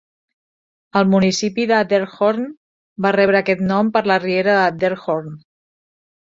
[1.01, 2.47] El municipi de Deerhorn
[3.07, 5.31] va rebre aquest nom per la riera Deerhorn.